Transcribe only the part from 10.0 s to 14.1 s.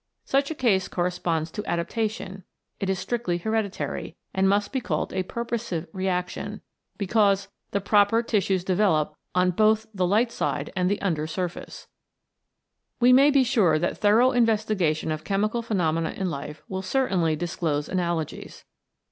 light side and the under surface. We may be sure that